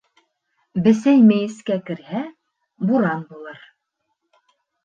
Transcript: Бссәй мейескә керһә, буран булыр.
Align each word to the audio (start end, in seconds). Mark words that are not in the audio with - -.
Бссәй 0.87 1.19
мейескә 1.27 1.77
керһә, 1.91 2.23
буран 2.93 3.23
булыр. 3.35 3.61